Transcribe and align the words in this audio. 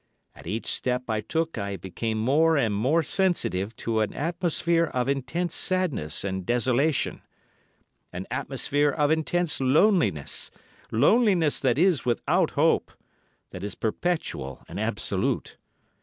At 0.35 0.47
each 0.47 0.65
step 0.65 1.07
I 1.11 1.21
took 1.21 1.59
I 1.59 1.77
became 1.77 2.17
more 2.17 2.57
and 2.57 2.73
more 2.73 3.03
sensitive 3.03 3.75
to 3.75 3.99
an 3.99 4.15
atmosphere 4.15 4.85
of 4.85 5.07
intense 5.07 5.53
sadness 5.53 6.23
and 6.23 6.43
desolation—an 6.43 8.25
atmosphere 8.31 8.89
of 8.89 9.11
intense 9.11 9.61
loneliness, 9.61 10.49
loneliness 10.91 11.59
that 11.59 11.77
is 11.77 12.03
without 12.03 12.49
hope—that 12.57 13.63
is 13.63 13.75
perpetual 13.75 14.65
and 14.67 14.79
absolute. 14.79 15.57